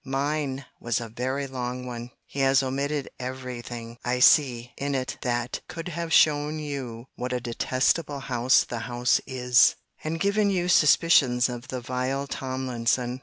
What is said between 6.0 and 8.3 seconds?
shown you what a detestable